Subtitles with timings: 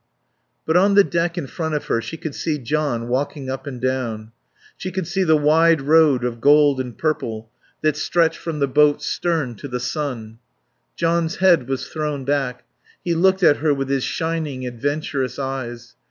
[0.65, 3.79] But on the deck in front of her she could see John walking up and
[3.79, 4.31] down.
[4.75, 7.51] She could see the wide road of gold and purple
[7.83, 10.39] that stretched from the boat's stern to the sun.
[10.95, 12.63] John's head was thrown back;
[13.03, 15.93] he looked at her with his shining, adventurous eyes.